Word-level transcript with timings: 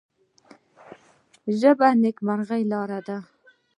ژبه 1.59 1.87
د 1.93 1.97
نیکمرغۍ 2.03 2.63
لاره 2.71 2.99
ده 3.07 3.17